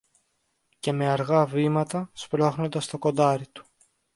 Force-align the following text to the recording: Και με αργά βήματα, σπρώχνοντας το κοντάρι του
Και 0.79 0.91
με 0.91 1.09
αργά 1.09 1.45
βήματα, 1.45 2.09
σπρώχνοντας 2.13 2.87
το 2.87 2.97
κοντάρι 2.97 3.47
του 3.47 3.65